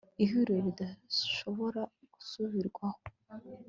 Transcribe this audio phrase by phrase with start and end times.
[0.23, 1.81] ihuriro ridashobora
[2.13, 3.01] gusubirwaho